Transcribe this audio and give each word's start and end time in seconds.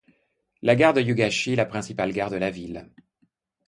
La 0.63 0.75
gare 0.75 0.93
de 0.95 1.01
Hyūgashi 1.03 1.51
est 1.51 1.55
la 1.55 1.67
principale 1.67 2.11
gare 2.11 2.31
de 2.31 2.37
la 2.37 2.49
ville. 2.49 2.89